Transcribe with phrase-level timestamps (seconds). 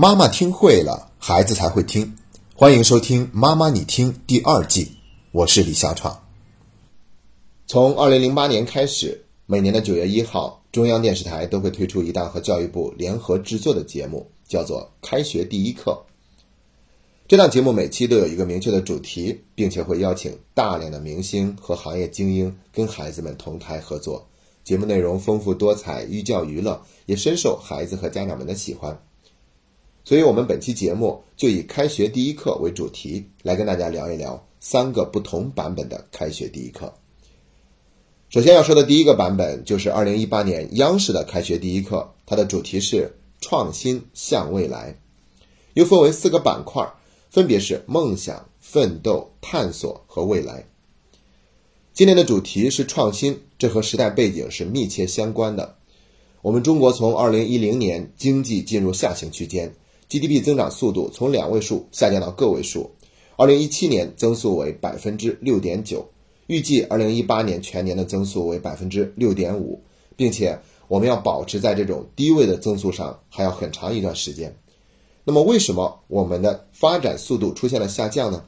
[0.00, 2.16] 妈妈听会了，孩子才会听。
[2.54, 4.92] 欢迎收听《妈妈你听》第二季，
[5.32, 6.22] 我是李小闯。
[7.66, 16.00] 从二零零八年开始，每年的九月一号，中央电视台都会推出一档和教育部联合制作的节目，叫做《开学第一课》。
[17.26, 24.24] 这档节目每期都有一个明确的主题，并且会邀请大量的明星和行业精英跟孩子们同台合作。
[24.62, 28.96] 节目内容丰富多彩，寓教于乐，也深受孩子和家长们的喜欢。
[30.08, 36.90] 所以，我们本期节目就以“开学第一课”为主题，来跟大家聊一聊三个不同版本的“开学第一课”。
[38.30, 44.98] 首先要说的第一个版本就是2018年央视的“开学第一课”，它的主题是“创新向未来”，
[45.74, 46.90] 又分为四个板块。
[47.28, 50.64] 分别是梦想、奋斗、探索和未来。
[51.92, 55.76] 今年的主题是创新，这和时代背景是密切相关的。
[56.40, 59.70] 我们中国从2010年经济进入下行区间
[60.08, 62.90] ，GDP 增长速度从两位数下降到个位数
[63.36, 66.08] ，2017年增速为百分之六点九，
[66.46, 69.82] 预计2018年全年的增速为百分之六点五，
[70.16, 74.56] 并且我们要保持在这种低位的增速上还要很长一段时间。
[75.24, 78.44] 那么，为什么我们的发展速度出现了下降呢？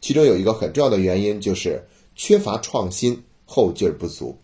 [0.00, 4.36] 其中有一个很重要的原因就是缺乏创新，后劲儿不足。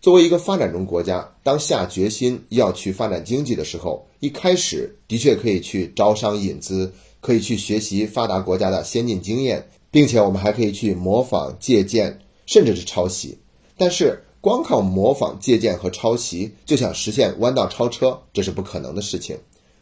[0.00, 13.36] 作为一个发展中国家，当下决心要去发展经济的时候，一开始的确可以去招商引资，可以去学习发达国家的先进经验，并且我们还可以去模仿、借鉴，甚至是抄袭。
[13.76, 19.36] 但是，光靠模仿、借鉴和抄袭就想实现弯道超车，这是不可能的事情。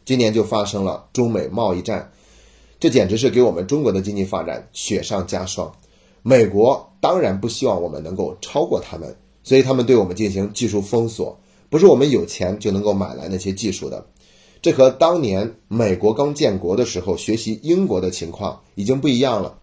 [0.05, 2.11] 今年就发生了中美贸易战，
[2.79, 5.71] 这简直是给我们中国的经济发展雪上加霜。
[6.23, 14.05] 美国当然不希望我们能够超过他们，所以他们对我们进行技术封锁，不是我们有钱就能够买来那些技术的。
[14.61, 19.59] 这和当年美国刚建国的时候学习英国的情况已经不一样了。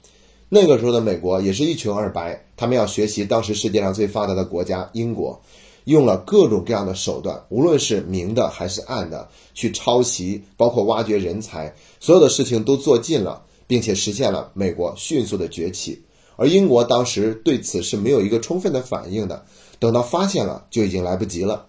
[0.49, 5.39] 那个时候的美国也是一穷二白，他们要学习当时世界上最发达的国家英国。
[5.85, 16.01] 用了各种各样的手段，无论是明的还是暗的，去抄袭，包括挖掘人才，所有的事情都做尽了，并且实现了美国迅速的崛起。
[16.37, 19.45] 而英国当时对此是没有一个充分的反应的，
[19.83, 21.67] 等到发现了就已经来不及了。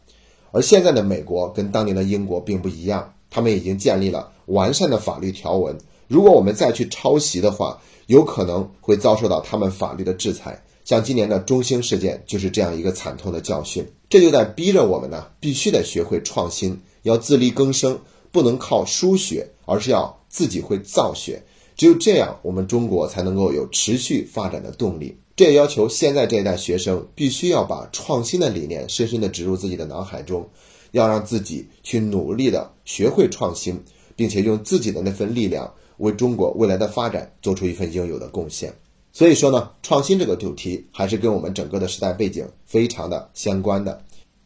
[0.51, 5.75] 而现在的美国跟当年的英国并不一样，他们已经建立了完善的法律条文。
[6.07, 10.63] 如果我们再去抄袭的话，有可能会遭受到他们法律的制裁。
[10.85, 17.97] 像今年的中兴事件就是这样一个惨痛的教训，这就在逼着我们呢，必须得学会创新，要自力更生，
[18.31, 21.41] 不能靠输血，而是要自己会造血。
[21.75, 25.17] 只有这样，我们中国才能够有持续发展的动力。
[25.35, 30.47] 这也要求现在这一代学生必须要把创新的理念深深地植入自己的脑海中，
[30.91, 33.83] 要让自己去努力的学会创新，
[34.15, 38.73] 并且用自己的那份力量为中国未来的发展做出一份应有的贡献。
[39.11, 44.03] 所以说呢，创新这个主题还是跟我们整个的时代背景非常的相关的。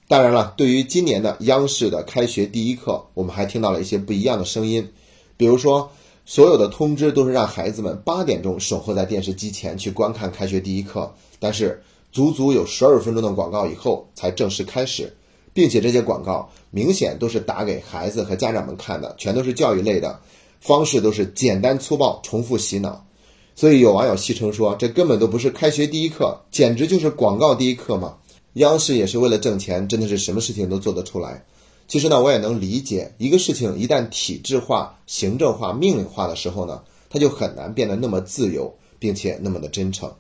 [0.10, 4.90] 当然了，对于今年的央视的开学第一课，我们还听到了一些不一样的声音，
[5.36, 5.92] 比如说，
[6.30, 15.16] 所有的通知都是让孩子们八点钟守候在电视机前去观看开学第一课，但是足足有十二分钟的广告以后才正式开始，
[15.54, 20.20] 并且这些广告明显都是打给孩子和家长们看的，全都是教育类的，
[20.60, 23.06] 方式都是简单粗暴、重复洗脑。
[23.56, 28.18] 所以有网友戏称说，这根本都不是开学第一课，简直就是广告第一课嘛！
[28.56, 31.46] 央视也是为了挣钱，真的是什么事情都做得出来。
[31.88, 40.12] 其实呢，我也能理解，一个事情一旦体制化、行政化、命令化的时候呢，它就很难变得那么自由，并且那么的真诚。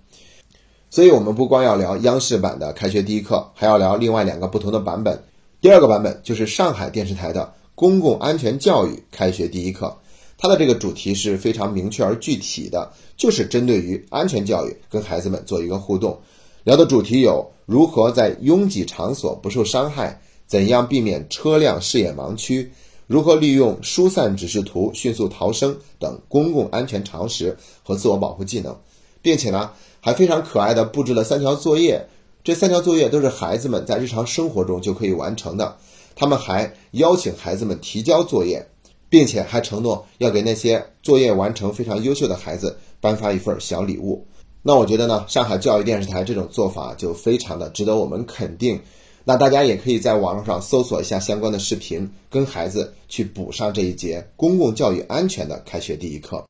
[0.89, 5.21] 所以，我们不光要聊央视版的开学第一课，还要聊另外两个不同的版本。
[5.59, 9.97] 第二个版本就是上海电视台的公共安全教育开学第一课。
[10.37, 16.17] 它的这个主题是非常明确而具体的，就是针对于安全教育，跟孩子们做一个互动。
[16.63, 22.71] 聊的主题有如何在拥挤场所不受伤害，怎样避免车辆视野盲区，
[23.05, 28.75] 如何利用疏散指示图迅速逃生等公共安全常识和自我保护技能，
[29.21, 32.07] 并且呢，还非常可爱的布置了三条作业。
[32.43, 35.77] 这三条作业都是孩子们在日常生活中就可以完成的。
[36.15, 38.65] 他们还邀请孩子们提交作业。
[39.09, 44.25] 并且还承诺要给那些作业完成非常优秀的孩子颁发一份小礼物。
[44.61, 48.81] 那我觉得呢，上海教育电视台这种做法就非常的值得我们肯定。
[49.29, 56.45] 那大家也可以在网络上搜索一下相关的视频，跟孩子去补上这一节公共教育安全的开学第一课。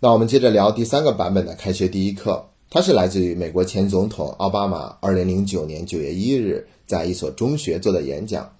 [0.00, 8.50] 那我们接着聊第三个版本的开学第一课，它是来自于美国前总统奥巴马2009年9月1日在一所中学做的演讲。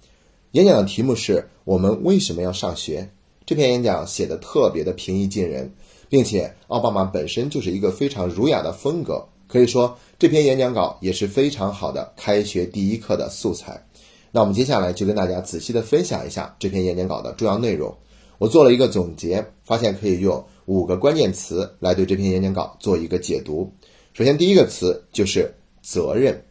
[0.51, 3.09] 演讲的题目是我们为什么要上学。
[3.47, 5.73] 这篇演讲写的特别的平易近人，
[6.07, 13.83] 并且奥巴马本身就是一个非常儒雅的风格，可以说这篇演讲稿也是非常好的开学第一课的素材。
[14.31, 17.93] 那我们接下来就跟大家仔细的分享一下这篇演讲稿的重要内容。
[18.37, 23.69] 我做了一个总结，发现可以用五个关键词来对这篇演讲稿做一个解读。
[24.13, 25.51] 首先，第一个词就是
[25.81, 26.45] 责任。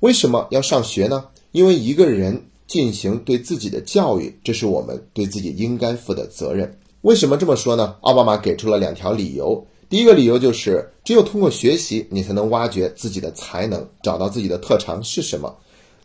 [0.00, 1.24] 为什么要上学呢？
[1.52, 6.78] 因为一个人进行对自己的教育，这是我们对自己应该负的责任。
[7.00, 7.96] 为什么这么说呢？
[8.02, 9.66] 奥巴马给出了两条理由。
[9.90, 15.52] 第一个理由就是，只有通过学习，你才能挖掘自己的才能，找到自己的特长是什么。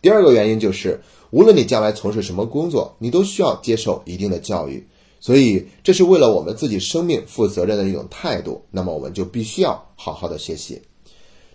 [0.02, 1.00] 第二个原因就是，
[1.30, 4.84] 无论你将来从事什么工作，你都需要接受一定的教育。
[5.20, 8.60] 所以，这是为了我们自己生命负责任的一种态度。
[8.72, 10.82] 那么，我们就必须要好好的学习。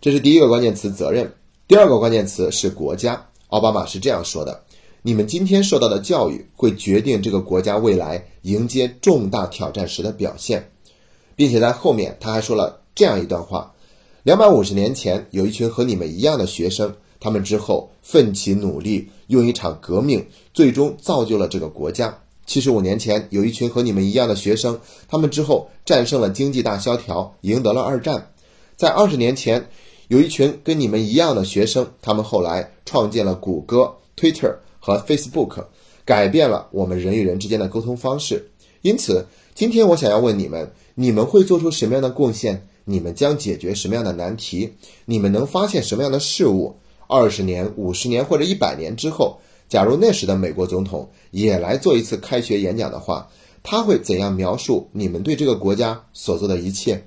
[0.00, 1.32] 这是第一个关键词：责任。
[1.66, 3.26] 第二个关键词是国家。
[3.48, 4.62] 奥巴马是这样说的
[5.02, 10.70] ：“你们今天受到的教育会决定这个国家未来迎接重大挑战时的表现。”
[11.40, 13.72] 并且在后面他还说了这样一段话
[14.24, 20.22] ：“两百五十年前，有一群和你们一样的学生，他们之后奋起努力，用一场革命，
[20.52, 22.14] 最终造就了这个国家。
[22.44, 24.78] 七十五年前，有一群和你们一样的学生，
[25.08, 28.32] 他们之后战胜了经济大萧条，赢得了二战。
[28.76, 29.66] 在二十年前。”
[30.08, 35.64] 有一群跟你们一样的学生，他们后来创建了谷歌、Twitter 和 Facebook，
[36.04, 38.50] 改变了我们人与人之间的沟通方式。
[38.82, 39.24] 因此，
[39.60, 42.66] 今天我想要问你们：你们会做出什么样的贡献？
[42.86, 44.72] 你们将解决什么样的难题？
[45.04, 46.76] 你们能发现什么样的事物？
[47.06, 53.28] 二十年、五十年或者一百年之后，假如那时的美国总统也来做一次开学演讲的话，
[53.62, 57.04] 他会怎样描述你们对这个国家所做的一切？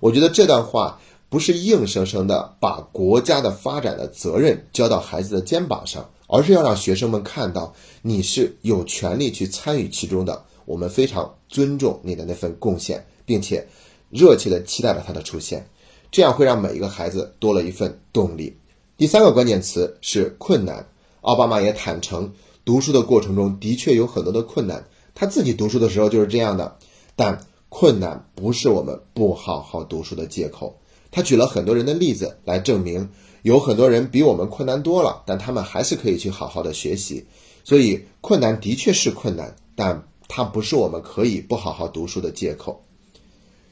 [0.00, 0.98] 我觉得这段话。
[1.30, 10.42] 不是硬生生的把国家的发展的责任交到孩子的肩膀上，而是要让学生们看到你是有权利去参与其中的。
[10.68, 13.66] 我们非常尊重你的那份贡献，并且
[14.10, 15.66] 热切的期待着他的出现，
[16.10, 18.54] 这样会让每一个孩子多了一份动力。
[18.98, 20.86] 第三个关键词是困难。
[21.22, 22.30] 奥巴马也坦诚，
[22.66, 24.84] 读书的过程中的确有很多的困难，
[25.14, 26.76] 他自己读书的时候就是这样的。
[27.16, 30.78] 但困难不是我们不好好读书的借口。
[31.10, 33.08] 他举了很多人的例子来证明，
[33.40, 37.26] 有很多人比我们困难多了，但他们还是可以去好好的学习。
[37.64, 42.84] 所以困难的确是困难，但它不是我们可以不好好读书的借口。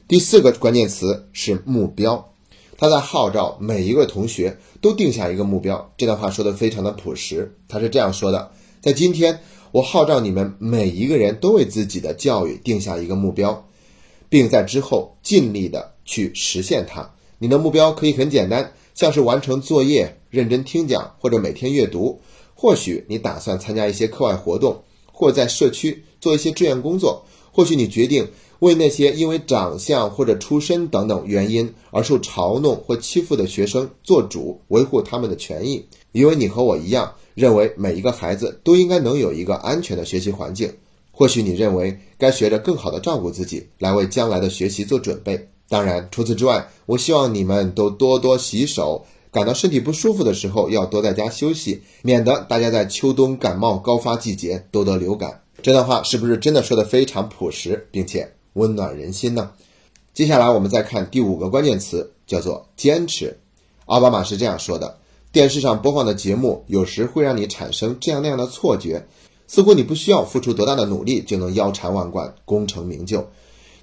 [0.07, 2.33] 第四个关键词是目标，
[2.77, 5.93] 他在号召每一个同学都定下一个目标。
[5.97, 8.51] 这段话说的非常的朴实，他是这样说的：
[8.81, 9.39] 在今天，
[9.71, 13.65] 我号召你们每一个人都为自己的教育定下一个目标，
[14.29, 17.11] 并在之后尽力的去实现它。
[17.39, 22.19] 你的目标可以很简单，像是完成作业、认真听讲或者每天阅读。
[22.55, 24.81] 或许你打算参加一些课外活动，
[25.17, 27.25] 或在社区做一些志愿工作。
[27.51, 28.27] 或许你决定
[28.59, 35.83] 为那些因为长相或者出身等等原因而受嘲弄或欺负的学生做主，维护他们的权益。
[36.11, 40.71] 因为你和我一样，认为每一个孩子都应该能有一个安全的学习环境。
[41.11, 45.49] 或许你认为该学着更好的照顾自己，来为将来的学习做准备。
[45.67, 49.03] 当然，除此之外，我希望你们都多多洗手。
[49.37, 55.41] 感到身体不舒服的时候，要多在家休息，免得大家在秋冬感冒高发季节都得流感。
[55.61, 59.51] 这段话是不是真的说的非常朴实，并且温暖人心呢？
[60.11, 63.37] 接下来我们再看第五个关键词，叫做坚持。
[63.85, 64.97] 奥巴马是这样说的：
[65.31, 69.05] 电视上播放的节目有时会让你产生这样那样的错觉，
[69.45, 73.27] 似乎你不需要付出多大的努力就能腰缠万贯、功成名就。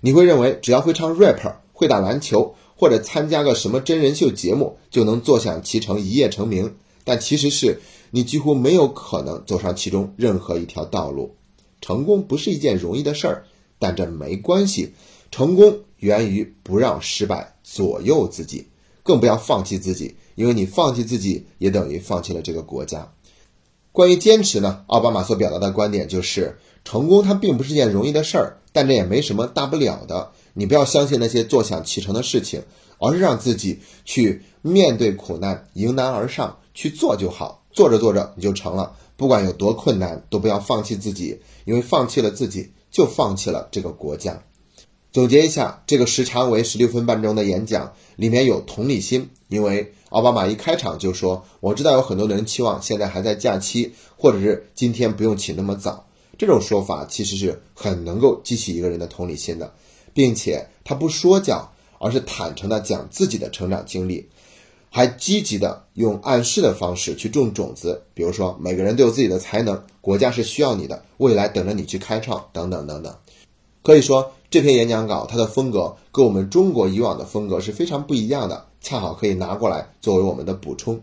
[0.01, 1.39] 你会认为只要会唱 rap。
[1.77, 11.35] 会打篮球或者参加个什么真人秀节目就能坐享其成一夜成名，但其实是你几乎没有可能走上其中任何一条道路。
[11.81, 13.45] 成功不是一件容易的事儿，
[13.79, 14.95] 但这没关系。
[15.31, 18.67] 成功源于不让失败左右自己，
[19.03, 23.13] 更不要放弃自己，因为你放弃自己也等于放弃了这个国家。
[23.91, 24.85] 关于坚持呢？
[24.87, 30.33] 奥巴马所表达的观点就是，成功它并不是件容易的事儿，但这也没什么大不了的。
[30.55, 32.63] 你不要相信那些坐享其成的事情，
[32.99, 37.61] 而是让自己去面对苦难，迎难而上，去做就好。
[37.73, 38.97] 做着做着你就成了。
[39.17, 44.45] 不管有多困难，都不要放弃自己，因为放弃了自己，就放弃了这个国家。
[45.13, 56.07] 总结一下，这个时长为十六分半钟的演讲里面有同理心，因为奥巴马一开场就说：“我知道有很多人期望现在还在假期，或者是今天不用起那么早。”
[56.39, 59.73] 这种说法其实是很能够激起一个人的同理心的。
[60.15, 64.27] 并且他不说教，而是坦诚地讲自己的成长经历，
[64.89, 73.15] 还积极的用暗示的方式去种种子，比如说每个人都有自己的才能，国家是需要你的，未来等着你去开创，等等等等。
[73.83, 81.03] 可以说这篇演讲稿它的风格跟我们中国以往的风格是非常不一样的，恰好可以拿过来作为我们的补充。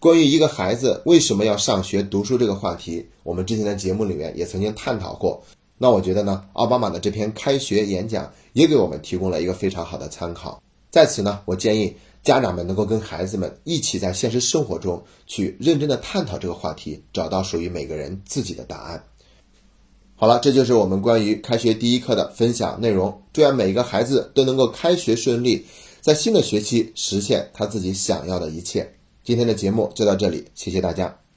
[0.00, 5.42] 关于一个孩子为什么要上学读书这个话题，我们之前的节目里面也曾经探讨过。
[5.78, 10.60] 那我觉得呢，奥巴马的这篇开学演讲也给我们提供了一个非常好的参考。
[10.90, 11.94] 在此呢，我建议
[12.24, 19.02] 家长们能够跟孩子们一起在现实生活中去认真的探讨这个话题，找到属于每个人自己的答案。
[20.16, 23.22] 好了，这就是我们关于开学第一课的分享内容。
[23.32, 25.64] 祝愿每一个孩子都能够开学顺利，
[26.00, 28.92] 在新的学期实现他自己想要的一切。
[29.22, 31.27] 今天的节目就到这里，谢谢大家。